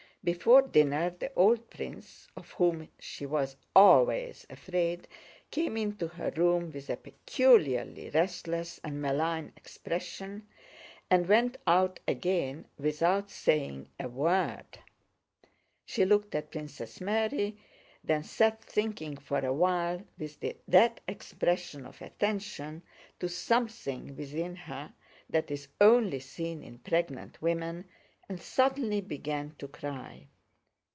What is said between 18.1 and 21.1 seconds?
sat thinking for a while with that